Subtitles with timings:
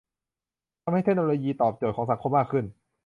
[0.83, 2.65] ทำให้เทคโนโลยีตอบโจทย์ของสังคมมากขึ้น